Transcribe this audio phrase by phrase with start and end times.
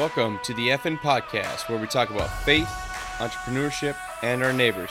[0.00, 2.70] Welcome to the FEN Podcast, where we talk about faith,
[3.18, 4.88] entrepreneurship, and our neighbors.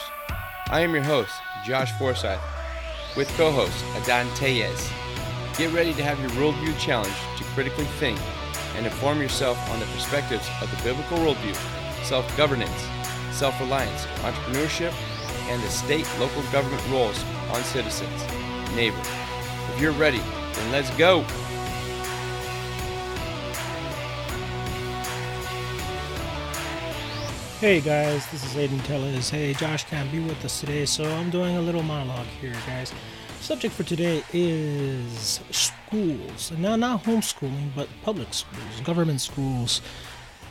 [0.68, 1.32] I am your host,
[1.64, 2.38] Josh Forsythe,
[3.16, 4.88] with co host Adan Tellez.
[5.58, 8.20] Get ready to have your worldview challenged to critically think
[8.76, 11.56] and inform yourself on the perspectives of the biblical worldview,
[12.04, 12.86] self governance,
[13.32, 14.92] self reliance, entrepreneurship,
[15.48, 17.20] and the state local government roles
[17.50, 18.22] on citizens.
[18.76, 19.02] Neighbor.
[19.74, 20.22] If you're ready,
[20.52, 21.24] then let's go.
[27.60, 29.28] Hey guys, this is Adan Tellez.
[29.28, 32.90] Hey, Josh can't be with us today, so I'm doing a little monologue here, guys.
[33.42, 36.52] Subject for today is schools.
[36.52, 39.82] Now, not homeschooling, but public schools, government schools.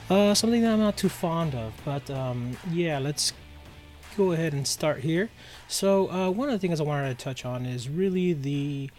[0.08, 3.34] Uh, something that I'm not too fond of, but um, yeah, let's
[4.16, 5.32] go ahead and start here.
[5.68, 8.92] So, uh, one of the things I wanted to touch on is really the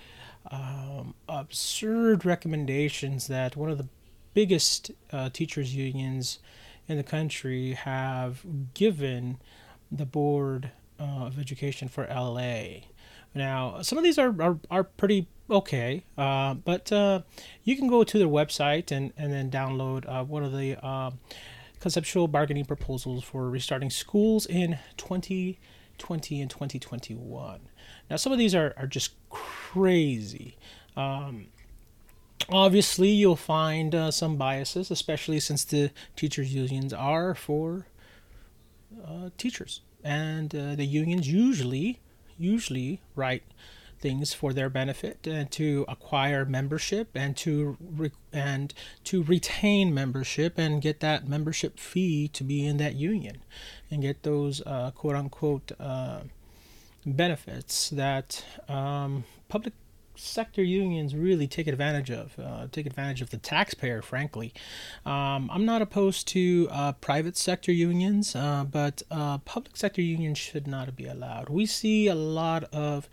[0.50, 3.86] um, absurd recommendations that one of the
[4.34, 6.40] biggest uh, teachers' unions
[6.90, 9.38] in the country have given
[9.90, 12.80] the Board uh, of Education for LA.
[13.32, 17.22] Now, some of these are, are, are pretty okay, uh, but uh,
[17.62, 21.12] you can go to their website and, and then download uh, one of the uh,
[21.78, 27.60] conceptual bargaining proposals for restarting schools in 2020 and 2021.
[28.10, 30.58] Now, some of these are, are just crazy.
[30.96, 31.46] Um,
[32.48, 37.86] obviously you'll find uh, some biases especially since the teachers unions are for
[39.06, 39.82] uh, teachers.
[40.02, 42.00] And uh, the unions usually
[42.38, 43.42] usually write
[44.00, 48.72] things for their benefit and to acquire membership and to re- and
[49.04, 53.42] to retain membership and get that membership fee to be in that union
[53.90, 56.20] and get those uh, quote unquote uh,
[57.04, 59.74] benefits that um, public
[60.20, 64.52] sector unions really take advantage of, uh, take advantage of the taxpayer, frankly.
[65.04, 70.38] Um, I'm not opposed to uh, private sector unions, uh, but uh, public sector unions
[70.38, 71.48] should not be allowed.
[71.48, 73.08] We see a lot of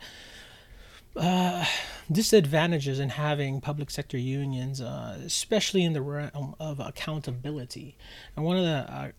[1.16, 1.64] uh,
[2.10, 7.96] disadvantages in having public sector unions, uh, especially in the realm of accountability.
[8.36, 9.12] And one of the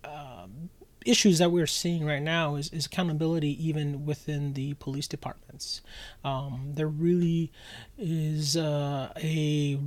[1.09, 5.81] issues that we're seeing right now is, is accountability even within the police departments.
[6.23, 7.51] Um, there really
[7.97, 9.79] is uh, a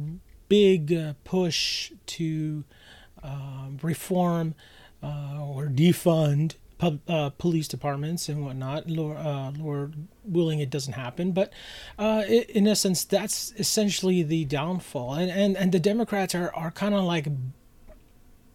[0.48, 2.64] big uh, push to
[3.22, 4.54] uh, reform
[5.02, 8.88] uh, or defund pub, uh, police departments and whatnot.
[8.88, 9.94] Lord, uh, Lord,
[10.24, 11.32] willing, it doesn't happen.
[11.32, 11.52] But
[11.98, 15.14] it, in essence, that's essentially the downfall.
[15.14, 17.28] And, and, and the Democrats are, are kind of like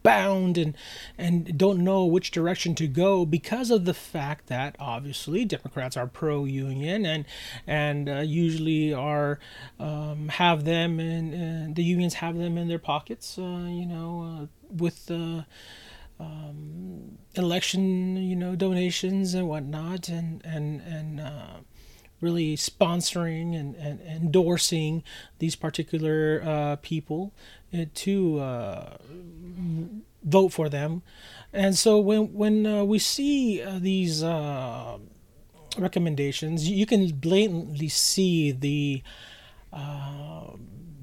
[0.04, 0.76] bound and
[1.18, 6.08] and don't know which direction to go because of the fact that obviously Democrats are
[6.08, 7.26] pro-union and
[7.66, 9.40] and uh, usually are
[9.80, 14.46] um, have them and the unions have them in their pockets uh, you know uh,
[14.70, 15.12] with
[16.20, 21.58] um, election you know donations and whatnot and and and uh,
[22.22, 25.04] really sponsoring and, and endorsing
[25.40, 27.34] these particular uh, people
[27.74, 28.98] uh, to uh,
[30.24, 31.02] vote for them.
[31.54, 34.98] And so when when uh, we see uh, these uh,
[35.78, 39.04] recommendations, you can blatantly see the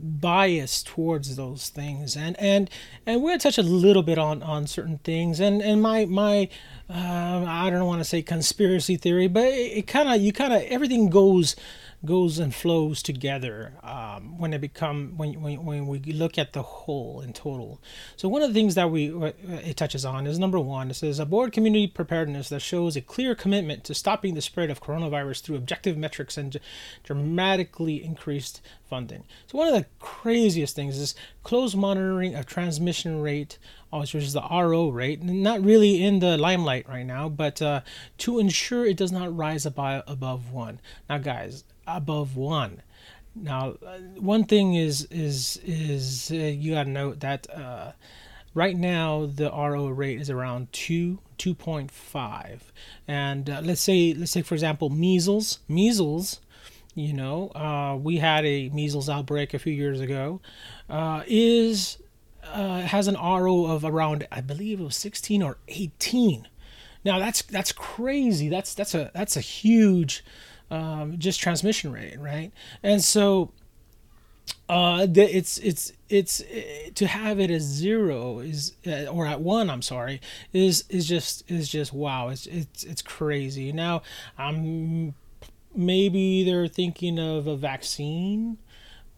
[0.04, 2.16] bias towards those things.
[2.16, 2.70] And and
[3.06, 5.40] and we're gonna touch a little bit on on certain things.
[5.40, 6.48] And and my my
[6.90, 10.52] uh, i don't want to say conspiracy theory but it, it kind of you kind
[10.52, 11.56] of everything goes
[12.04, 16.62] goes and flows together um, when it become when, when, when we look at the
[16.62, 17.80] whole in total.
[18.16, 20.90] So one of the things that we uh, it touches on is number one.
[20.90, 24.70] It says a board community preparedness that shows a clear commitment to stopping the spread
[24.70, 26.58] of coronavirus through objective metrics and
[27.02, 29.24] dramatically increased funding.
[29.46, 33.58] So one of the craziest things is close monitoring of transmission rate
[34.00, 37.80] which is the RO rate, not really in the limelight right now, but uh,
[38.18, 40.80] to ensure it does not rise above one.
[41.08, 42.82] Now, guys, above one.
[43.34, 47.92] Now, uh, one thing is is is uh, you got to note that uh,
[48.54, 52.72] right now the RO rate is around two, two point five,
[53.08, 56.40] and uh, let's say let's say for example measles, measles.
[56.94, 60.40] You know, uh, we had a measles outbreak a few years ago.
[60.88, 61.98] Uh, is
[62.44, 66.46] has an RO of around I believe it was sixteen or eighteen.
[67.04, 68.48] Now that's that's crazy.
[68.48, 70.24] That's that's a that's a huge
[70.74, 72.50] um, just transmission rate, right?
[72.82, 73.52] And so
[74.68, 76.42] uh, the, it's it's it's
[76.94, 80.20] to have it as zero is uh, or at one i'm sorry
[80.52, 84.02] is is just is just wow it's it's it's crazy now
[84.38, 85.14] i'm
[85.74, 88.56] maybe they're thinking of a vaccine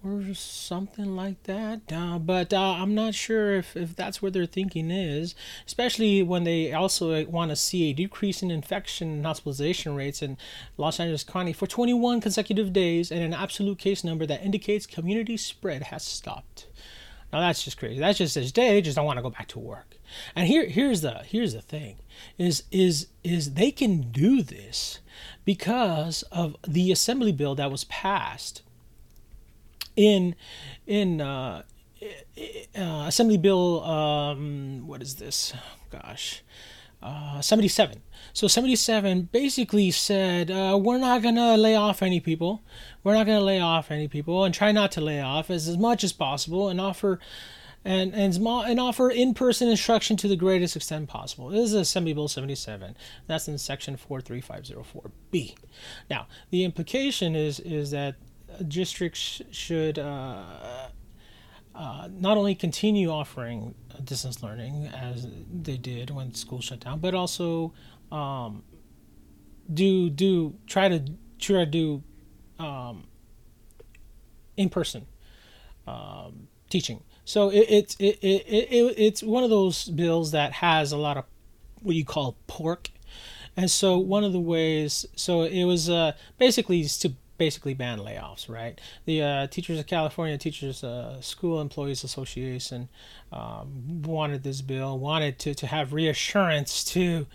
[0.07, 1.81] or something like that.
[1.93, 5.35] Uh, but uh, I'm not sure if, if that's where their thinking is,
[5.67, 10.37] especially when they also want to see a decrease in infection and hospitalization rates in
[10.77, 15.37] Los Angeles County for 21 consecutive days and an absolute case number that indicates community
[15.37, 16.67] spread has stopped.
[17.33, 17.99] Now that's just crazy.
[17.99, 18.75] That's just this day.
[18.75, 19.97] They just don't want to go back to work.
[20.35, 21.97] And here, here's the here's the thing:
[22.39, 25.01] is is is they can do this
[25.45, 28.63] because of the assembly bill that was passed
[29.97, 30.35] in
[30.87, 31.63] in uh,
[32.79, 33.83] uh, Assembly Bill.
[33.83, 35.53] Um, what is this?
[35.91, 36.43] Gosh,
[37.03, 38.03] uh, 77.
[38.33, 42.63] So 77 basically said uh, we're not gonna lay off any people.
[43.03, 45.79] We're not gonna lay off any people, and try not to lay off as, as
[45.79, 47.19] much as possible, and offer.
[47.85, 51.51] And, and, and offer in-person instruction to the greatest extent possible.
[51.51, 52.97] This is Assembly Bill 77.
[53.29, 55.55] That's in section 43504B.
[56.11, 58.17] Now, the implication is is that
[58.67, 60.89] districts should uh,
[61.75, 67.15] uh, not only continue offering distance learning as they did when school shut down, but
[67.15, 67.73] also
[68.11, 68.63] um,
[69.73, 71.05] do do try to
[71.39, 72.03] try to do
[72.59, 73.05] um,
[74.57, 75.07] in person
[75.87, 77.03] um, teaching.
[77.25, 81.17] So it, it's it, it, it, it's one of those bills that has a lot
[81.17, 81.25] of
[81.83, 82.91] what you call pork,
[83.57, 88.49] and so one of the ways so it was uh, basically to basically ban layoffs,
[88.49, 88.81] right?
[89.05, 92.89] The uh, Teachers of California Teachers uh, School Employees Association
[93.33, 97.27] um, wanted this bill, wanted to, to have reassurance to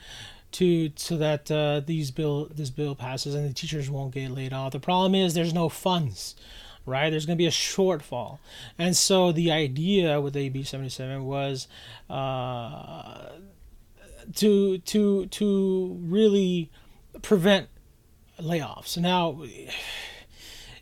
[0.53, 4.53] to so that uh, these bill this bill passes and the teachers won't get laid
[4.53, 4.73] off.
[4.73, 6.35] The problem is there's no funds.
[6.83, 8.39] Right, there's going to be a shortfall,
[8.75, 11.67] and so the idea with AB 77 was
[12.09, 13.29] uh,
[14.37, 16.71] to to to really
[17.21, 17.67] prevent
[18.41, 18.97] layoffs.
[18.97, 19.43] Now,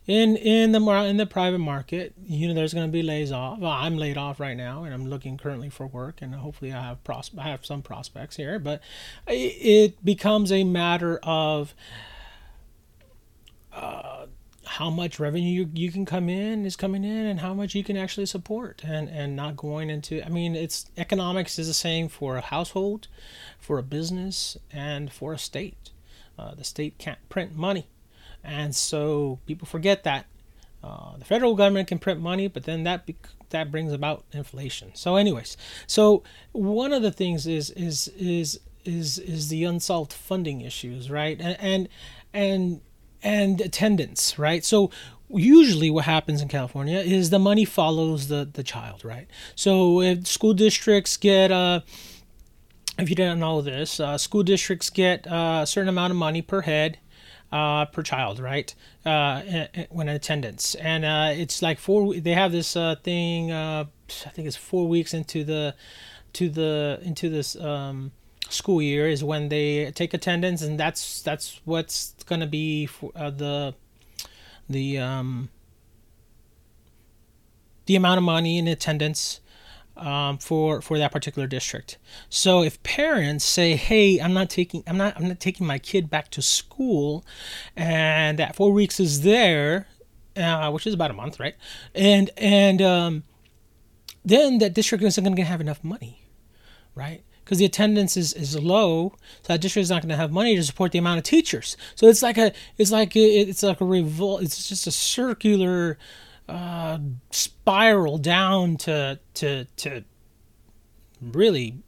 [0.09, 3.59] in in the in the private market, you know, there's going to be lays off.
[3.59, 6.81] Well, I'm laid off right now, and I'm looking currently for work, and hopefully, I
[6.81, 8.57] have pros- I have some prospects here.
[8.57, 8.81] But
[9.27, 11.75] it becomes a matter of
[13.71, 14.25] uh,
[14.65, 17.83] how much revenue you, you can come in is coming in, and how much you
[17.83, 20.25] can actually support, and and not going into.
[20.25, 23.09] I mean, it's economics is the same for a household,
[23.59, 25.91] for a business, and for a state
[26.39, 27.87] uh, the state can't print money.
[28.43, 30.25] And so people forget that.
[30.81, 33.09] Uh, the federal government can print money, but then that
[33.49, 34.91] that brings about inflation.
[34.93, 35.57] So, anyways,
[35.87, 41.37] so one of the things is is is is is the unsolved funding issues, right?
[41.41, 41.89] And and
[42.33, 42.81] and,
[43.21, 44.63] and attendance, right?
[44.63, 44.89] So
[45.29, 49.27] usually what happens in California is the money follows the the child, right?
[49.55, 51.81] So if school districts get uh
[53.01, 56.41] if you didn't know this, uh, school districts get uh, a certain amount of money
[56.41, 56.99] per head.
[57.51, 58.75] Uh, per child, right?
[59.03, 59.41] Uh,
[59.89, 62.13] when in attendance, and uh, it's like four.
[62.13, 63.51] They have this uh, thing.
[63.51, 65.73] I think it's four weeks into the,
[66.33, 68.11] to the into this um,
[68.49, 73.73] school year is when they take attendance, and that's that's what's gonna be for, the,
[74.69, 75.49] the um,
[77.87, 79.39] the amount of money in attendance
[79.99, 81.97] um, for for that particular district.
[82.29, 86.09] So if parents say, "Hey, I'm not taking I'm not I'm not taking my kid
[86.09, 87.25] back to school,"
[87.75, 89.87] and that four weeks is there,
[90.35, 91.55] uh, which is about a month, right?
[91.93, 93.23] And and um,
[94.23, 96.23] then that district isn't going to have enough money,
[96.95, 97.23] right?
[97.43, 100.55] Because the attendance is, is low, so that district is not going to have money
[100.55, 101.75] to support the amount of teachers.
[101.95, 104.43] So it's like a it's like a, it's like a revolt.
[104.43, 105.97] It's just a circular
[106.49, 106.99] uh,
[107.31, 110.03] spiral down to to to
[111.21, 111.83] really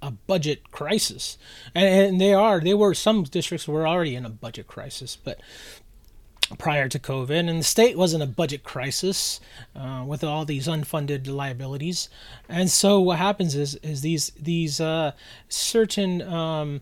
[0.00, 1.36] a budget crisis,
[1.74, 5.40] and, and they are they were some districts were already in a budget crisis, but
[6.56, 9.40] prior to COVID, and the state was in a budget crisis
[9.74, 12.08] uh, with all these unfunded liabilities,
[12.48, 15.12] and so what happens is is these these uh,
[15.48, 16.80] certain um,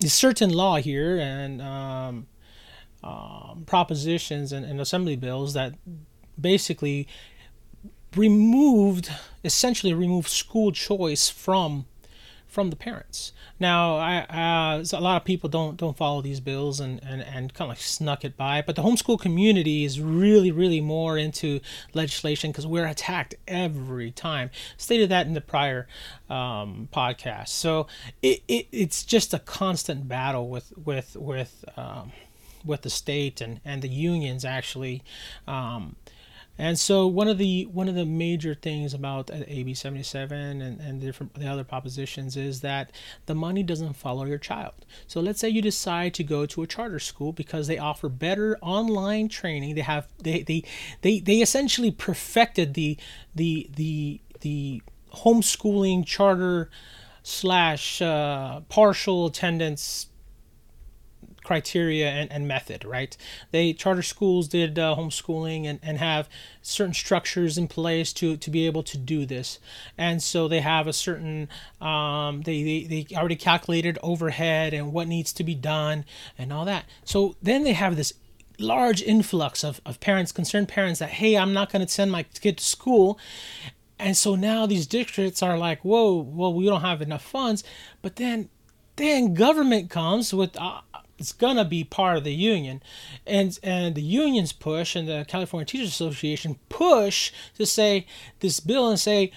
[0.00, 2.26] certain law here and um,
[3.02, 5.74] um, propositions and, and assembly bills that
[6.40, 7.08] basically
[8.14, 9.10] removed
[9.44, 11.86] essentially removed school choice from
[12.56, 13.32] from the parents.
[13.60, 17.52] Now, I, uh, a lot of people don't don't follow these bills and, and, and
[17.52, 21.60] kind of like snuck it by, but the homeschool community is really, really more into
[21.92, 24.50] legislation because we're attacked every time.
[24.78, 25.86] Stated that in the prior
[26.30, 27.48] um, podcast.
[27.48, 27.88] So
[28.22, 32.12] it, it, it's just a constant battle with with with um,
[32.66, 35.02] with the state and, and the unions actually
[35.46, 35.96] um,
[36.58, 41.00] And so one of the one of the major things about AB 77 and, and
[41.00, 42.92] different the other propositions is that
[43.26, 44.86] the money doesn't follow your child.
[45.06, 48.56] So let's say you decide to go to a charter school because they offer better
[48.62, 49.74] online training.
[49.74, 50.64] They have they they
[51.02, 52.96] they, they essentially perfected the
[53.34, 54.82] the the the
[55.14, 56.70] homeschooling charter
[57.22, 60.08] slash uh, partial attendance
[61.46, 63.16] criteria and, and method, right?
[63.52, 66.28] They charter schools did uh, homeschooling and, and have
[66.60, 69.60] certain structures in place to, to be able to do this.
[69.96, 71.48] And so they have a certain,
[71.80, 76.04] um, they, they, they already calculated overhead and what needs to be done
[76.36, 76.84] and all that.
[77.04, 78.12] So then they have this
[78.58, 82.24] large influx of, of parents, concerned parents that, hey, I'm not going to send my
[82.24, 83.18] kid to school.
[83.98, 87.62] And so now these districts are like, whoa, well, we don't have enough funds.
[88.02, 88.48] But then,
[88.96, 90.80] then government comes with, uh,
[91.18, 92.82] it's gonna be part of the union,
[93.26, 98.06] and and the unions push and the California Teachers Association push to say
[98.40, 99.32] this bill and say,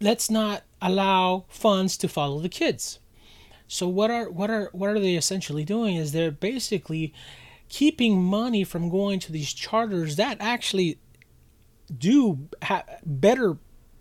[0.00, 2.98] let's not allow funds to follow the kids.
[3.68, 5.96] So what are what are what are they essentially doing?
[5.96, 7.14] Is they're basically
[7.68, 10.98] keeping money from going to these charters that actually
[11.96, 13.58] do have better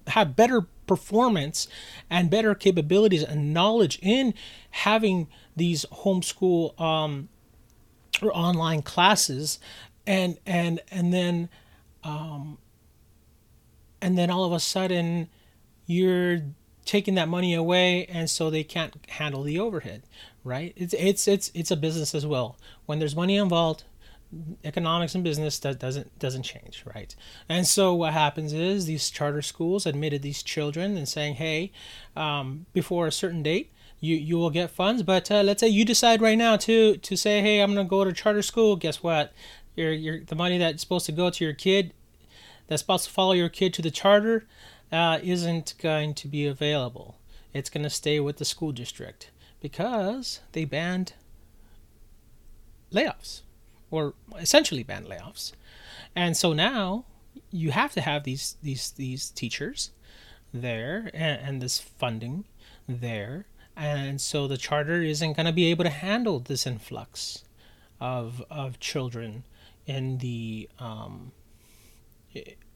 [0.07, 1.67] have better performance
[2.09, 4.33] and better capabilities and knowledge in
[4.71, 5.27] having
[5.59, 7.29] these homeschool um,
[8.21, 9.59] or online classes
[10.07, 11.49] and and and then
[12.03, 12.57] um,
[14.01, 15.29] and then all of a sudden
[15.85, 16.39] you're
[16.85, 20.01] taking that money away and so they can't handle the overhead
[20.43, 20.73] right?
[20.75, 22.57] It's it's it's it's a business as well.
[22.85, 23.83] When there's money involved
[24.63, 27.15] economics and business that doesn't doesn't change right?
[27.47, 31.71] And so what happens is these charter schools admitted these children and saying hey
[32.15, 35.85] um, before a certain date you you will get funds but uh, let's say you
[35.85, 39.33] decide right now to to say hey i'm to go to charter school guess what
[39.75, 41.93] your your the money that's supposed to go to your kid
[42.67, 44.45] that's supposed to follow your kid to the charter
[44.91, 47.17] uh, isn't going to be available
[47.53, 51.13] it's to stay with the school district because they banned
[52.91, 53.41] layoffs
[53.91, 55.53] or essentially banned layoffs.
[56.15, 57.05] And so now
[57.51, 59.91] you have to have these these these teachers
[60.53, 62.45] there and, and this funding
[62.87, 63.45] there.
[63.79, 67.45] And so the charter isn't going to be able to handle this influx
[68.01, 69.43] of of children
[69.85, 71.31] in the um,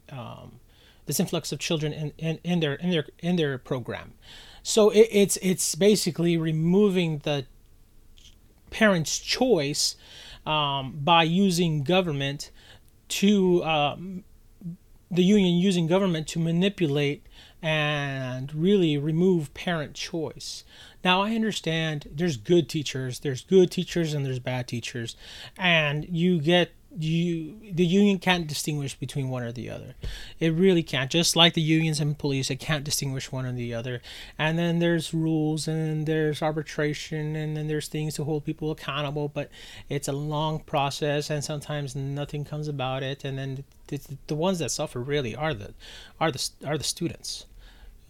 [0.10, 0.60] um,
[1.05, 4.13] this influx of children in, in, in their in their in their program.
[4.63, 7.45] So it, it's it's basically removing the
[8.69, 9.98] parent's choice
[10.45, 12.50] um, by using government
[13.10, 14.24] to um,
[15.12, 17.25] the union using government to manipulate
[17.62, 20.63] and really remove parent choice.
[21.03, 25.15] Now I understand there's good teachers, there's good teachers and there's bad teachers,
[25.57, 29.95] and you get you the union can't distinguish between one or the other.
[30.39, 31.10] It really can't.
[31.10, 34.01] Just like the unions and police it can't distinguish one or the other.
[34.38, 39.27] And then there's rules and there's arbitration and then there's things to hold people accountable
[39.27, 39.50] but
[39.89, 43.24] it's a long process and sometimes nothing comes about it.
[43.24, 45.74] And then the, the ones that suffer really are the
[46.19, 47.45] are the are the students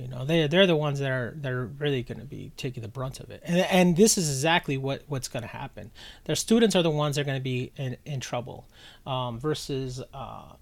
[0.03, 2.89] you know, they they're the ones that are they're really going to be taking the
[2.89, 5.91] brunt of it, and and this is exactly what what's going to happen.
[6.25, 8.67] Their students are the ones that are going to be in in trouble,
[9.07, 10.03] um, versus.
[10.13, 10.53] Uh,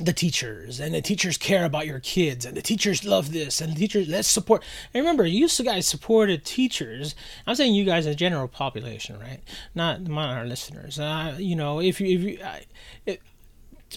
[0.00, 0.80] the teachers.
[0.80, 4.08] And the teachers care about your kids and the teachers love this and the teachers
[4.08, 4.62] let's support.
[4.94, 7.14] And remember you guys supported teachers.
[7.46, 9.40] I'm saying you guys as general population right?
[9.74, 10.98] Not not our listeners.
[10.98, 12.60] Uh, you know if you if you uh,
[13.04, 13.20] it,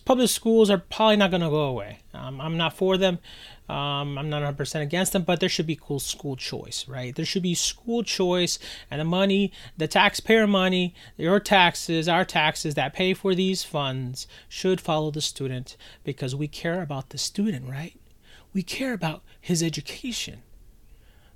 [0.04, 2.00] public schools are probably not going to go away.
[2.14, 3.20] Um, i'm not for them
[3.70, 7.16] um, I'm not 100% against them, but there should be cool school choice, right?
[7.16, 8.60] There should be school choice,
[8.92, 14.28] and the money, the taxpayer money, your taxes, our taxes that pay for these funds
[14.50, 17.98] should follow the student because we care about the student, right?
[18.54, 20.44] We care about his education,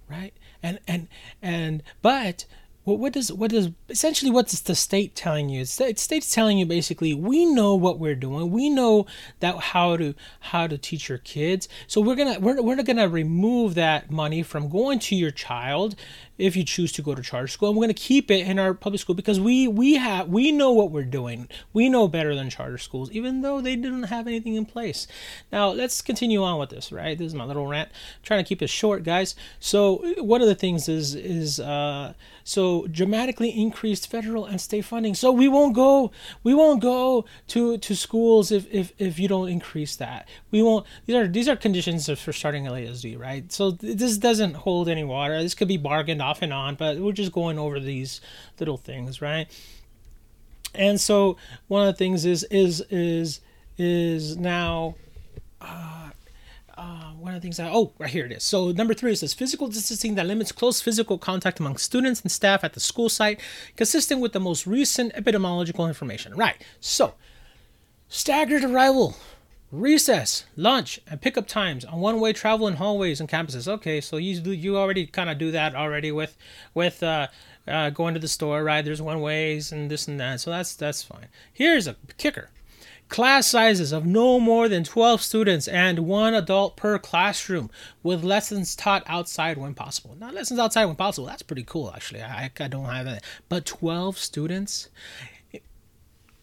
[0.10, 0.34] right?
[0.62, 1.08] And and
[1.42, 2.46] and but
[2.88, 5.66] what, what does what does essentially what's the state telling you?
[5.66, 8.50] The state's telling you basically we know what we're doing.
[8.50, 9.08] We know
[9.42, 11.68] that how to how to teach your kids.
[11.88, 15.96] So we're gonna we're, we're gonna remove that money from going to your child
[16.38, 17.70] if you choose to go to charter school.
[17.70, 20.72] And we're to keep it in our public school because we we have we know
[20.72, 21.50] what we're doing.
[21.74, 25.08] We know better than charter schools, even though they didn't have anything in place.
[25.52, 26.94] Now let's continue on with this.
[26.94, 27.90] Right, this is my little rant.
[27.90, 29.36] I'm trying to keep it short, guys.
[29.60, 32.14] So one of the things is is uh,
[32.48, 35.14] so dramatically increased federal and state funding.
[35.16, 36.12] So we won't go
[36.44, 40.30] we won't go to to schools if if if you don't increase that.
[40.50, 40.86] We won't.
[41.06, 43.52] These are these are conditions for starting LASD, right?
[43.52, 45.42] So this doesn't hold any water.
[45.44, 48.22] This could be bargained off and on, but we're just going over these
[48.60, 49.48] little things, right?
[50.74, 51.36] And so
[51.68, 53.42] one of the things is is is
[53.78, 54.96] is now
[55.60, 56.07] uh,
[56.78, 58.44] uh, one of the things I oh right here it is.
[58.44, 62.64] So number three says physical distancing that limits close physical contact among students and staff
[62.64, 63.40] at the school site,
[63.76, 66.36] consistent with the most recent epidemiological information.
[66.36, 66.64] Right.
[66.80, 67.16] So
[68.08, 69.18] staggered arrival,
[69.72, 73.68] recess, lunch, and pickup times on one-way travel in hallways and campuses.
[73.68, 76.38] Okay, so you you already kind of do that already with
[76.74, 77.28] with uh,
[77.68, 78.86] uh, going to the store, right?
[78.86, 81.28] There's one ways and this and that, so that's that's fine.
[81.52, 82.50] Here's a kicker
[83.10, 87.70] class sizes of no more than 12 students and one adult per classroom
[88.04, 90.16] with lessons taught outside when possible.
[90.20, 92.22] Not lessons outside when possible that's pretty cool actually.
[92.22, 93.24] I, I don't have that.
[93.50, 94.90] But 12 students?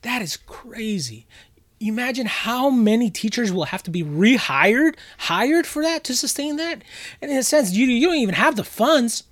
[0.02, 1.26] That is crazy.
[1.80, 6.82] Imagine how many teachers will have to be rehired hired for that to sustain that?
[7.20, 9.24] And in a sense you, you don't even have the funds.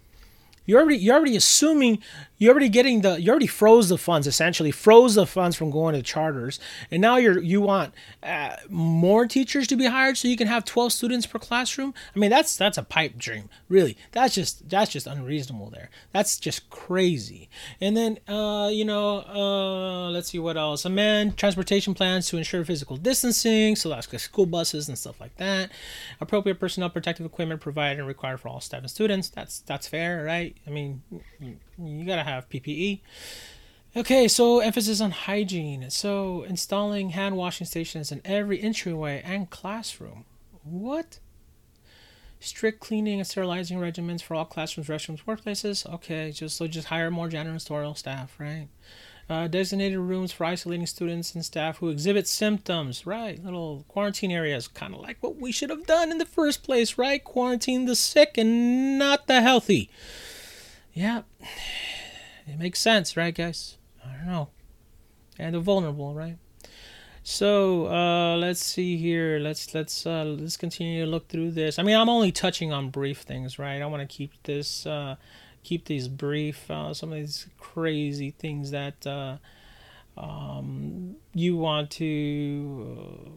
[0.65, 2.03] You're already you're already assuming
[2.43, 5.95] you're already getting the you already froze the funds essentially froze the funds from going
[5.95, 6.59] to charters.
[6.91, 10.65] And now you're you want uh, more teachers to be hired so you can have
[10.65, 11.95] 12 students per classroom?
[12.17, 13.97] I mean that's that's a pipe dream really.
[14.11, 15.89] That's just that's just unreasonable there.
[16.11, 17.49] That's just crazy.
[17.81, 20.85] And then uh, you know uh, let's see what else.
[20.85, 25.37] Amend transportation plans to ensure physical distancing so that's like school buses and stuff like
[25.37, 25.71] that.
[26.21, 29.29] Appropriate personnel protective equipment provided and required for all staff and students.
[29.29, 30.57] That's that's fair right?
[30.67, 31.03] I mean
[31.79, 33.01] you gotta have PPE.
[33.95, 35.91] Okay, so emphasis on hygiene.
[35.91, 40.25] So installing hand washing stations in every entryway and classroom.
[40.65, 41.19] What?
[42.41, 45.89] Strict cleaning and sterilizing regimens for all classrooms, restrooms, workplaces.
[45.95, 48.69] Okay, just so just hire more janitorial staff, right?
[49.29, 53.43] Uh, designated rooms for isolating students and staff who exhibit symptoms, right?
[53.45, 56.99] Little quarantine areas, kind of like what we should have done in the first place,
[56.99, 57.23] right?
[57.23, 59.91] Quarantine the sick and not the healthy.
[60.93, 61.23] Yeah,
[62.47, 63.79] it makes sense, right, guys?
[64.05, 64.49] I don't know.
[65.39, 66.39] And the vulnerable, right?
[67.23, 69.39] So uh, let's see here.
[69.39, 71.79] Let's let's uh, let's continue to look through this.
[71.79, 73.81] I mean, I'm only touching on brief things, right?
[73.81, 75.17] I want to keep this uh,
[75.63, 76.69] keep these brief.
[76.69, 79.37] Uh, some of these crazy things that uh,
[80.17, 83.31] um, you want to uh,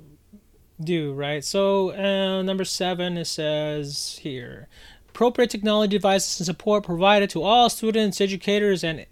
[0.84, 1.44] do, right?
[1.44, 4.68] So uh, number seven, it says here
[5.16, 9.06] appropriate technology devices and support provided to all students, educators, and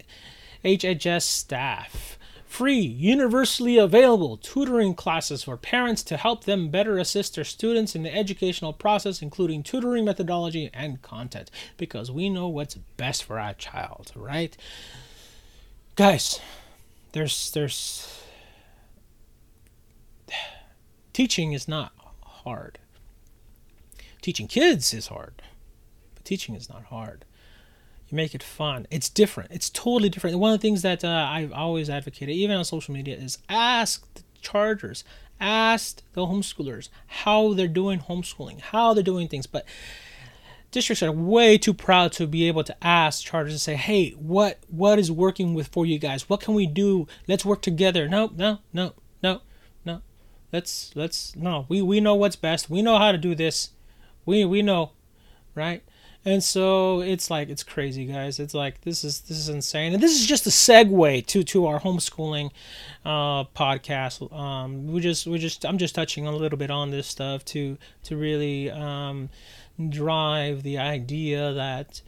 [0.65, 2.19] HHS staff.
[2.45, 8.03] Free, universally available tutoring classes for parents to help them better assist their students in
[8.03, 13.53] the educational process, including tutoring methodology and content, because we know what's best for our
[13.53, 14.57] child, right?
[15.95, 16.41] Guys,
[17.13, 18.23] there's there's
[21.13, 22.77] teaching is not hard.
[24.21, 25.41] Teaching kids is hard
[26.23, 27.25] teaching is not hard.
[28.09, 28.87] You make it fun.
[28.91, 29.51] It's different.
[29.51, 30.37] It's totally different.
[30.37, 34.05] One of the things that uh, I've always advocated, even on social media, is ask
[34.13, 35.03] the charters,
[35.39, 39.47] ask the homeschoolers how they're doing homeschooling, how they're doing things.
[39.47, 39.65] But
[40.73, 44.59] districts are way too proud to be able to ask charters and say, "Hey, what
[44.67, 46.27] what is working with for you guys?
[46.27, 47.07] What can we do?
[47.27, 49.41] Let's work together." No, no, no, no,
[49.85, 50.01] no.
[50.51, 51.65] Let's let's no.
[51.69, 52.69] We we know what's best.
[52.69, 53.69] We know how to do this.
[54.25, 54.91] We we know,
[55.55, 55.83] right?
[56.25, 58.39] And so it's like it's crazy guys.
[58.39, 59.93] It's like this is this is insane.
[59.93, 62.51] And this is just a segue to to our homeschooling
[63.05, 64.31] uh podcast.
[64.33, 67.77] Um we just we just i'm just touching a little bit on this stuff to
[68.03, 69.29] to really um
[69.89, 72.01] drive the idea that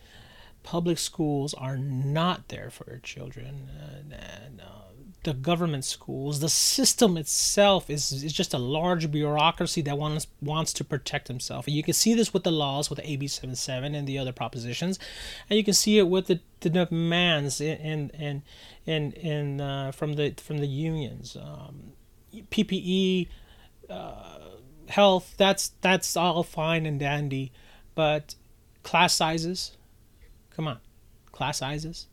[0.64, 3.70] public schools are not there for children.
[4.12, 4.85] And, uh,
[5.26, 10.72] the government schools, the system itself is, is just a large bureaucracy that wants wants
[10.74, 11.66] to protect himself.
[11.66, 15.00] And you can see this with the laws, with AB 77 and the other propositions,
[15.50, 18.44] and you can see it with the, the demands in in
[18.86, 21.94] in, in uh, from the from the unions, um,
[22.32, 23.28] PPE,
[23.90, 24.40] uh,
[24.90, 25.34] health.
[25.38, 27.52] That's that's all fine and dandy,
[27.96, 28.36] but
[28.84, 29.76] class sizes,
[30.52, 30.78] come on,
[31.32, 32.06] class sizes,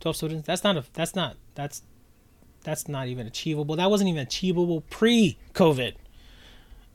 [0.00, 0.48] twelve students.
[0.48, 1.82] That's not a that's not that's
[2.68, 3.76] that's not even achievable.
[3.76, 5.94] That wasn't even achievable pre-COVID.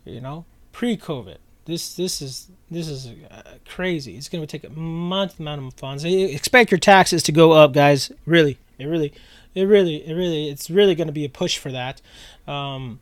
[0.06, 1.38] You know, pre-COVID.
[1.66, 4.18] This this is this is uh, crazy.
[4.18, 6.04] It's going to take a month amount of funds.
[6.04, 8.12] Expect your taxes to go up, guys.
[8.26, 9.14] Really, it really,
[9.56, 12.02] it really, it really, it's really going to be a push for that.
[12.48, 13.00] Um,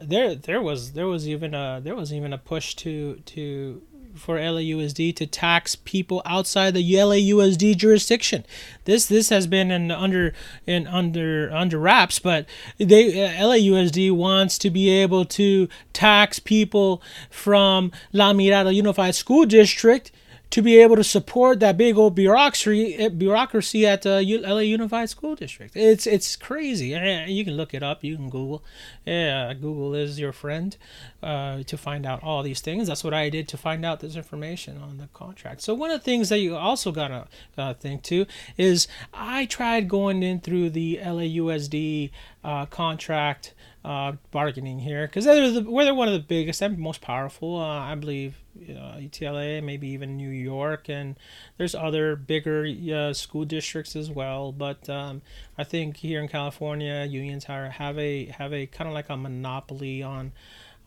[0.00, 3.82] there there was there was even a there was even a push to to
[4.16, 8.44] for LAUSD to tax people outside the LAUSD jurisdiction.
[8.84, 10.32] This this has been under
[10.66, 12.46] in under under wraps, but
[12.78, 19.46] they uh, LAUSD wants to be able to tax people from La Mirada Unified School
[19.46, 20.10] District
[20.50, 25.10] to be able to support that big old bureaucracy eh, bureaucracy at the LA Unified
[25.10, 25.76] School District.
[25.76, 26.88] It's it's crazy.
[27.28, 28.04] You can look it up.
[28.04, 28.62] You can Google.
[29.04, 30.76] Yeah, Google is your friend
[31.22, 32.88] uh, to find out all these things.
[32.88, 35.62] That's what I did to find out this information on the contract.
[35.62, 39.88] So one of the things that you also gotta, gotta think too is I tried
[39.88, 42.10] going in through the LAUSD
[42.44, 43.54] uh, contract
[43.86, 47.56] uh, bargaining here because they're the, we're one of the biggest and most powerful.
[47.56, 48.34] Uh, I believe
[48.68, 51.14] uh, UTLA, maybe even New York, and
[51.56, 54.50] there's other bigger uh, school districts as well.
[54.50, 55.22] But um,
[55.56, 59.16] I think here in California, unions are, have a have a kind of like a
[59.16, 60.32] monopoly on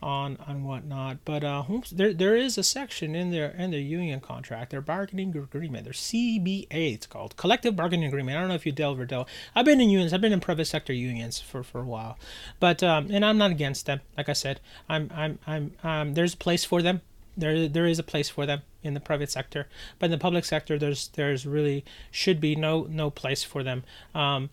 [0.02, 1.18] on on whatnot.
[1.24, 5.36] But uh, there there is a section in their in their union contract, their bargaining
[5.36, 6.66] agreement, their CBA.
[6.70, 8.36] It's called collective bargaining agreement.
[8.36, 9.28] I don't know if you delve or delve.
[9.54, 10.12] I've been in unions.
[10.12, 12.18] I've been in private sector unions for, for a while,
[12.58, 14.00] but um, and I'm not against them.
[14.16, 17.02] Like I said, I'm I'm I'm um, there's a place for them.
[17.36, 20.44] There there is a place for them in the private sector, but in the public
[20.44, 23.84] sector, there's there's really should be no no place for them.
[24.14, 24.50] Um,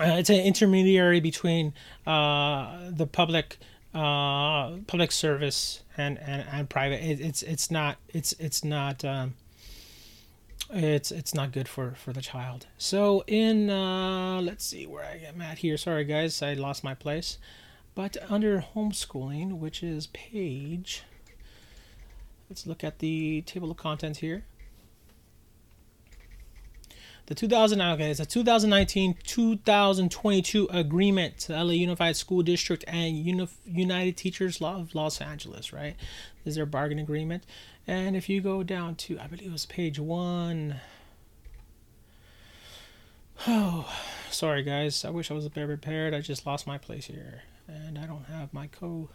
[0.00, 1.72] uh, it's an intermediary between
[2.06, 3.58] uh, the public
[3.94, 7.02] uh, public service and, and, and private.
[7.02, 9.34] It, it's it's not it's it's not um,
[10.70, 12.66] it's it's not good for for the child.
[12.76, 15.76] So in uh, let's see where I am at here.
[15.76, 17.38] Sorry guys, I lost my place.
[17.94, 21.02] But under homeschooling, which is page,
[22.48, 24.44] let's look at the table of contents here
[27.28, 34.16] the 2000 okay, it's a 2019-2022 agreement to LA Unified School District and Unif- United
[34.16, 35.94] Teachers Law of Los Angeles, right?
[36.42, 37.44] This is their bargain agreement.
[37.86, 40.76] And if you go down to, I believe it was page one.
[43.46, 43.86] Oh,
[44.30, 45.04] sorry guys.
[45.04, 46.14] I wish I was better prepared.
[46.14, 49.10] I just lost my place here, and I don't have my co.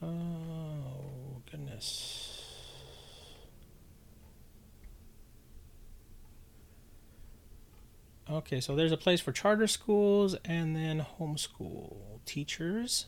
[0.00, 2.29] Oh goodness.
[8.30, 13.06] Okay, so there's a place for charter schools and then homeschool teachers.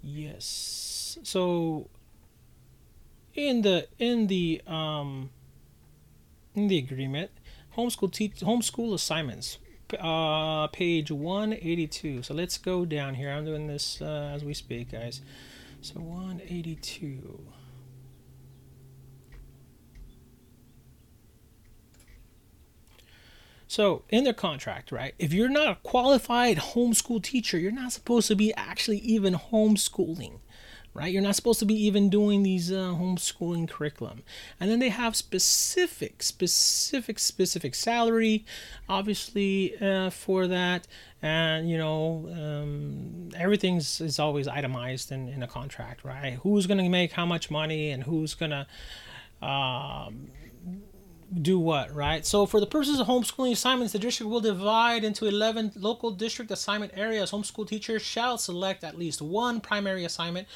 [0.00, 1.18] Yes.
[1.24, 1.88] So
[3.34, 5.30] in the in the um
[6.54, 7.32] in the agreement,
[7.76, 9.58] homeschool te- homeschool assignments
[9.98, 12.22] uh page 182.
[12.22, 13.32] So let's go down here.
[13.32, 15.20] I'm doing this uh, as we speak, guys.
[15.80, 17.40] So 182.
[23.76, 28.26] So, in their contract, right, if you're not a qualified homeschool teacher, you're not supposed
[28.28, 30.38] to be actually even homeschooling,
[30.94, 31.12] right?
[31.12, 34.22] You're not supposed to be even doing these uh, homeschooling curriculum.
[34.58, 38.46] And then they have specific, specific, specific salary,
[38.88, 40.86] obviously, uh, for that.
[41.20, 46.38] And, you know, um, everything's is always itemized in, in a contract, right?
[46.42, 48.66] Who's going to make how much money and who's going to.
[49.46, 50.30] Um,
[51.42, 52.24] do what, right?
[52.24, 56.50] So for the purposes of homeschooling assignments, the district will divide into 11 local district
[56.50, 57.30] assignment areas.
[57.30, 60.46] Homeschool teachers shall select at least one primary assignment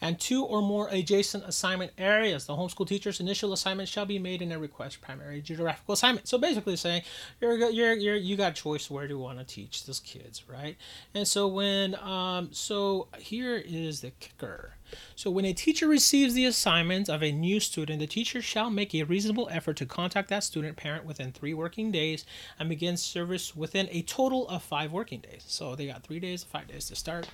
[0.00, 2.46] and two or more adjacent assignment areas.
[2.46, 6.28] The homeschool teacher's initial assignment shall be made in a request primary geographical assignment.
[6.28, 7.02] So basically saying
[7.40, 10.76] you're, you're, you're, you got choice where do you want to teach these kids, right?
[11.14, 14.74] And so when, um, so here is the kicker.
[15.16, 18.94] So when a teacher receives the assignment of a new student, the teacher shall make
[18.94, 22.24] a reasonable effort to contact that student parent within three working days
[22.58, 25.44] and begin service within a total of five working days.
[25.46, 27.28] So they got three days, five days to start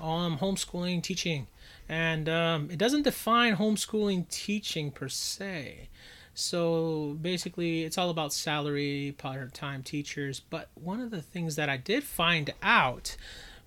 [0.00, 1.46] um, homeschooling teaching.
[1.88, 5.88] And um, it doesn't define homeschooling teaching per se.
[6.34, 10.40] So basically, it's all about salary, part time teachers.
[10.40, 13.16] But one of the things that I did find out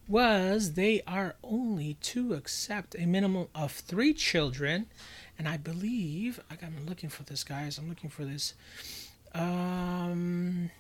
[0.08, 4.88] was they are only to accept a minimum of three children.
[5.38, 7.78] And I believe, I'm looking for this, guys.
[7.78, 8.54] I'm looking for this.
[9.34, 10.72] Um,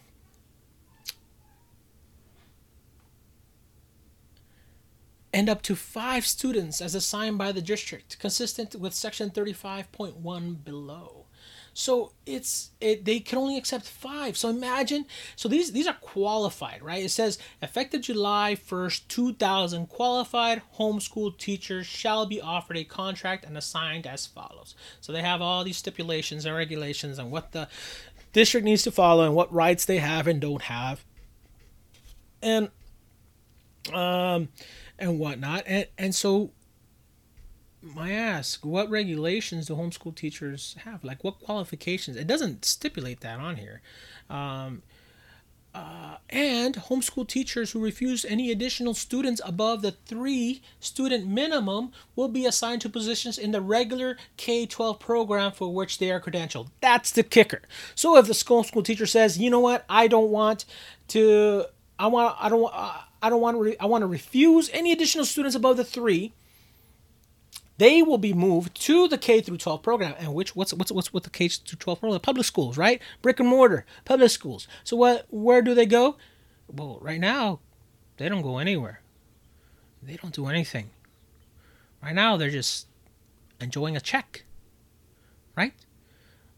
[5.35, 11.25] and up to five students as assigned by the district, consistent with section 35.1 below.
[11.73, 14.37] So it's it, they can only accept five.
[14.37, 15.05] So imagine.
[15.35, 17.03] So these these are qualified, right?
[17.03, 19.87] It says effective July first, two thousand.
[19.87, 24.73] Qualified homeschool teachers shall be offered a contract and assigned as follows.
[25.01, 27.67] So they have all these stipulations and regulations and what the
[28.31, 31.03] district needs to follow and what rights they have and don't have.
[32.41, 32.69] And
[33.91, 34.47] um
[34.99, 35.63] and whatnot.
[35.65, 36.51] And and so
[37.81, 41.03] my ask, what regulations do homeschool teachers have?
[41.03, 42.17] Like, what qualifications?
[42.17, 43.81] It doesn't stipulate that on here.
[44.29, 44.81] Um,
[45.75, 52.29] uh, and homeschool teachers who refuse any additional students above the three student minimum will
[52.29, 56.69] be assigned to positions in the regular K 12 program for which they are credentialed.
[56.79, 57.61] That's the kicker.
[57.93, 60.63] So if the school school teacher says, you know what, I don't want
[61.09, 61.65] to,
[61.99, 62.73] I want, I don't,
[63.25, 66.33] I don't want to, I want to refuse any additional students above the three
[67.77, 70.15] they will be moved to the K through 12 program.
[70.17, 72.21] And which what's what's what's with the K through 12 program?
[72.21, 73.01] Public schools, right?
[73.21, 74.67] Brick and mortar, public schools.
[74.83, 76.17] So what where do they go?
[76.67, 77.59] Well, right now,
[78.17, 79.01] they don't go anywhere.
[80.01, 80.89] They don't do anything.
[82.01, 82.87] Right now, they're just
[83.59, 84.45] enjoying a check.
[85.57, 85.73] Right?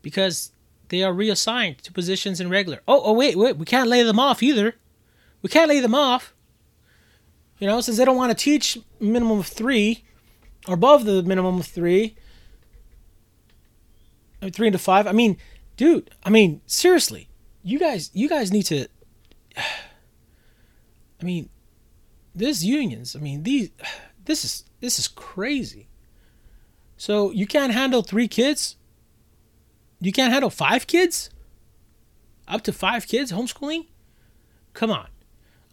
[0.02, 0.52] Because
[0.90, 2.82] they are reassigned to positions in regular.
[2.88, 4.76] Oh, oh wait, wait, we can't lay them off either.
[5.42, 6.34] We can't lay them off.
[7.60, 10.04] You know, since they don't want to teach minimum of three,
[10.68, 12.16] or above the minimum of three,
[14.42, 15.08] uh, three into five.
[15.08, 15.38] I mean,
[15.76, 16.12] dude.
[16.24, 17.30] I mean, seriously,
[17.64, 18.88] you guys, you guys need to.
[19.58, 21.50] I mean,
[22.36, 23.16] this unions.
[23.16, 23.70] I mean, these.
[24.26, 25.88] This is this is crazy.
[26.98, 28.76] So you can't handle three kids.
[30.02, 31.30] You can't handle five kids.
[32.46, 33.86] Up to five kids homeschooling.
[34.74, 35.08] Come on.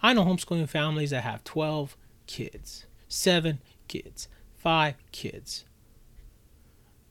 [0.05, 5.65] I know homeschooling families that have 12 kids, seven kids, five kids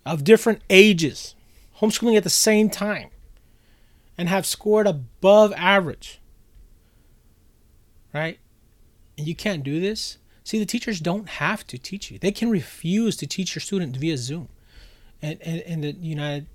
[0.06, 1.34] of different ages
[1.80, 3.10] homeschooling at the same time
[4.16, 6.22] and have scored above average.
[8.14, 8.38] Right?
[9.18, 10.20] And you can't do this.
[10.44, 12.20] See, the teachers don't have to teach you.
[12.20, 14.50] They can refuse to teach your student via Zoom.
[15.20, 16.46] And, and, and the United,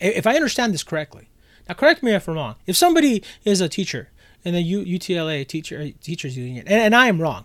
[0.00, 1.28] if I understand this correctly,
[1.68, 2.54] now correct me if I'm wrong.
[2.66, 4.08] If somebody is a teacher
[4.44, 7.44] in the UTLA teacher teachers union, and, and I am wrong,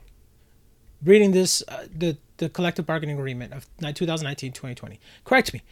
[1.03, 4.99] reading this, uh, the the collective bargaining agreement of 2019-2020.
[5.25, 5.63] Correct me.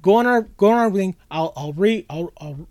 [0.00, 1.16] Go on our go on our link.
[1.30, 2.68] I'll I'll re I'll I'll,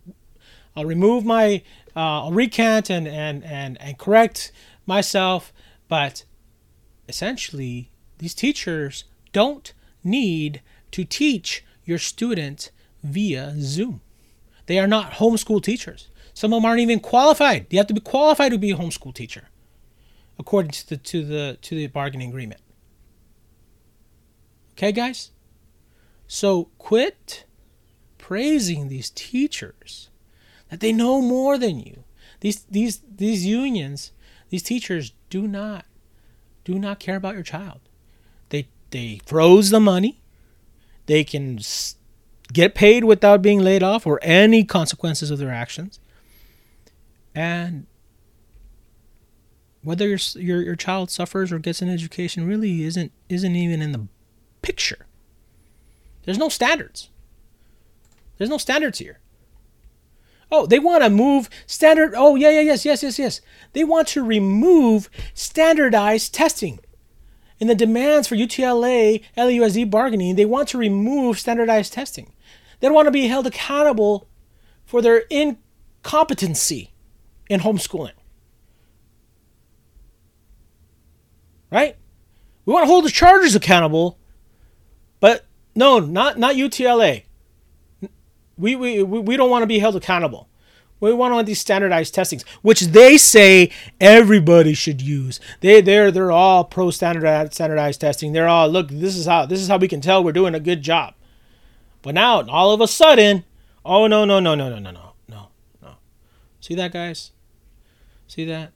[0.76, 1.62] I'll remove my
[1.96, 4.52] uh, I'll recant and, and and and correct
[4.86, 5.54] myself.
[5.88, 6.24] But
[7.08, 12.72] essentially, these teachers don't need to teach your student
[13.04, 14.02] via Zoom.
[14.66, 16.10] They are not homeschool teachers.
[16.38, 17.66] Some of them aren't even qualified.
[17.72, 19.46] You have to be qualified to be a homeschool teacher,
[20.38, 22.62] according to the to the to the bargaining agreement.
[24.74, 25.32] Okay, guys?
[26.28, 27.46] So quit
[28.20, 30.10] praising these teachers
[30.70, 32.04] that they know more than you.
[32.42, 34.12] These these these unions,
[34.50, 35.86] these teachers do not
[36.64, 37.80] do not care about your child.
[38.50, 40.22] They they froze the money.
[41.08, 41.58] They can
[42.54, 46.00] get paid without being laid off or any consequences of their actions.
[47.38, 47.86] And
[49.84, 53.92] whether your your, your child suffers or gets an education really isn't isn't even in
[53.92, 54.08] the
[54.64, 55.06] picture.
[56.24, 57.12] There's no standards.
[58.38, 59.20] There's no standards here.
[60.52, 62.14] Oh, they want to move standard.
[62.16, 63.42] Oh, yeah, yeah, yes, yes, yes, yes.
[63.74, 66.80] They want to remove standardized testing.
[67.60, 72.34] In the demands for UTLA, LAUSD bargaining, they want to remove standardized testing.
[72.80, 74.28] They don't want to be held accountable
[74.86, 76.94] for their incompetency
[77.50, 78.12] in homeschooling.
[81.72, 81.96] Right?
[82.66, 84.18] We want to hold the chargers accountable
[85.20, 87.24] but no, not not UTLA.
[88.58, 90.50] We we we don't want to be held accountable.
[91.00, 95.40] We want to these standardized testings, which they say everybody should use.
[95.62, 98.34] They they're they're all pro standardized standardized testing.
[98.34, 98.90] They're all look.
[98.90, 101.14] This is how this is how we can tell we're doing a good job.
[102.02, 103.44] But now all of a sudden,
[103.86, 105.50] oh no no no no no no no no
[105.82, 105.96] no.
[106.60, 107.32] See that guys?
[108.28, 108.72] See that?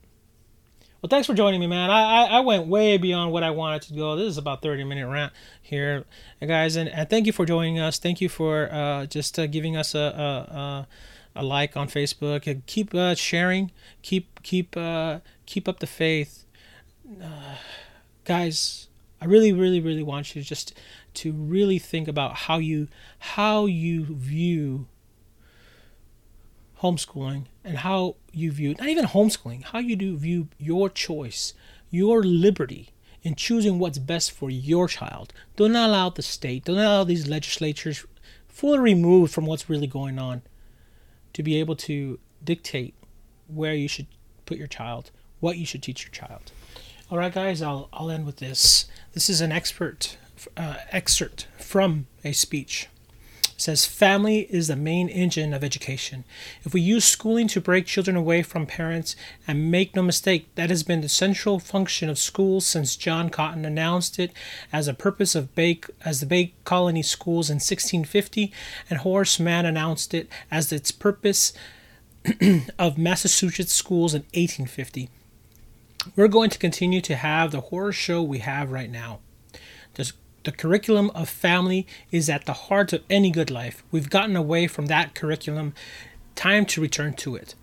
[1.02, 1.90] Well, thanks for joining me, man.
[1.90, 4.16] I, I, I, went way beyond what I wanted to go.
[4.16, 6.06] This is about 30 minute rant here,
[6.46, 7.98] guys, and, and thank you for joining us.
[7.98, 10.88] Thank you for uh, just uh, giving us a,
[11.36, 12.46] a, a, like on Facebook.
[12.46, 13.72] And keep uh, sharing.
[14.04, 16.46] Keep keep uh, keep up the faith,
[17.20, 17.56] uh,
[18.24, 18.88] guys.
[19.20, 20.78] I really, really, really want you to just
[21.16, 24.86] to really think about how you how you view
[26.82, 31.54] homeschooling and how you view not even homeschooling, how you do view your choice,
[31.90, 32.90] your liberty
[33.24, 35.34] in choosing what's best for your child.
[35.56, 38.06] Don't allow the state, don't allow these legislatures
[38.48, 40.42] fully removed from what's really going on
[41.34, 42.94] to be able to dictate
[43.48, 44.08] where you should
[44.46, 46.52] put your child, what you should teach your child.
[47.10, 48.86] All right, guys, I'll, I'll end with this.
[49.14, 50.18] This is an expert
[50.58, 52.88] uh, excerpt from a speech
[53.62, 56.24] says family is the main engine of education.
[56.64, 59.16] If we use schooling to break children away from parents,
[59.48, 63.66] and make no mistake, that has been the central function of schools since John Cotton
[63.66, 64.32] announced it
[64.72, 68.52] as a purpose of Bay, as the Bay Colony schools in 1650,
[68.90, 71.54] and Horace Mann announced it as its purpose
[72.80, 75.10] of Massachusetts schools in 1850.
[76.16, 79.20] We're going to continue to have the horror show we have right now.
[79.94, 80.12] The,
[80.44, 83.84] the curriculum of family is at the heart of any good life.
[83.92, 85.74] We've gotten away from that curriculum.
[86.36, 87.56] Time to return to it.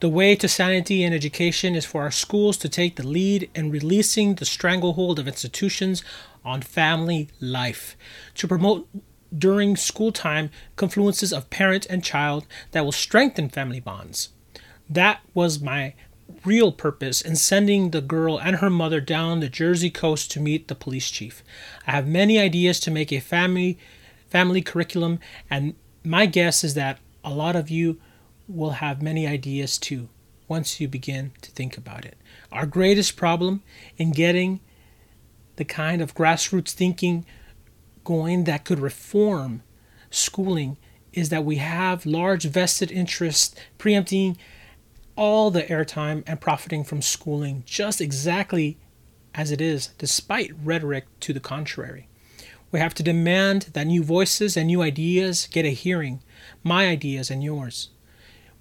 [0.00, 3.70] The way to sanity and education is for our schools to take the lead in
[3.70, 6.04] releasing the stranglehold of institutions
[6.44, 7.96] on family life,
[8.36, 8.88] to promote
[9.36, 14.30] during school time confluences of parent and child that will strengthen family bonds.
[14.88, 15.94] That was my
[16.44, 20.68] real purpose in sending the girl and her mother down the Jersey coast to meet
[20.68, 21.42] the police chief.
[21.86, 23.78] I have many ideas to make a family
[24.28, 27.98] family curriculum and my guess is that a lot of you
[28.46, 30.08] will have many ideas too
[30.48, 32.16] once you begin to think about it.
[32.52, 33.62] Our greatest problem
[33.96, 34.60] in getting
[35.56, 37.26] the kind of grassroots thinking
[38.04, 39.62] going that could reform
[40.10, 40.78] schooling
[41.12, 44.36] is that we have large vested interests preempting
[45.18, 48.78] all the airtime and profiting from schooling just exactly
[49.34, 52.08] as it is, despite rhetoric to the contrary.
[52.70, 56.22] We have to demand that new voices and new ideas get a hearing,
[56.62, 57.90] my ideas and yours.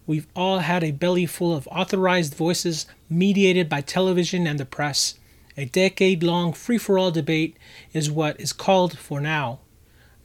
[0.08, 5.16] We've all had a belly full of authorized voices mediated by television and the press.
[5.58, 7.56] A decade long free for all debate
[7.94, 9.60] is what is called for now,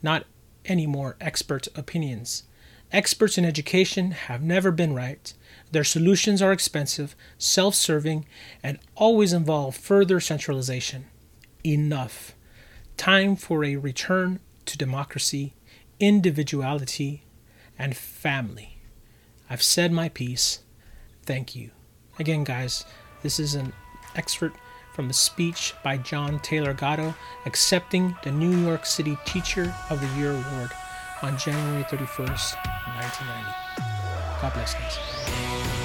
[0.02, 0.24] not
[0.64, 2.44] any more expert opinions.
[2.90, 5.34] Experts in education have never been right.
[5.72, 8.26] Their solutions are expensive, self serving,
[8.62, 11.06] and always involve further centralization.
[11.64, 12.34] Enough.
[12.96, 15.54] Time for a return to democracy,
[15.98, 17.24] individuality,
[17.78, 18.78] and family.
[19.48, 20.60] I've said my piece.
[21.24, 21.70] Thank you.
[22.18, 22.84] Again, guys,
[23.22, 23.72] this is an
[24.14, 24.58] excerpt
[24.92, 27.14] from the speech by John Taylor Gatto
[27.46, 30.70] accepting the New York City Teacher of the Year Award
[31.22, 32.56] on January 31st,
[32.96, 33.61] 1990.
[34.42, 35.81] God bless, guys.